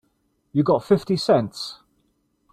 [0.53, 1.77] You got fifty cents?